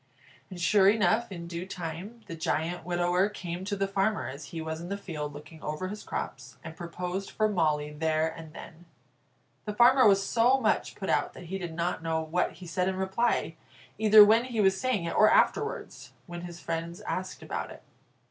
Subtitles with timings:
[0.49, 4.59] And sure enough, in due time, the giant widower came to the farmer as he
[4.59, 8.85] was in the field looking over his crops, and proposed for Molly there and then.
[9.65, 12.87] The farmer was so much put out that he did not know what he said
[12.87, 13.57] in reply,
[13.99, 17.83] either when he was saying it, or afterwards, when his friends asked about it.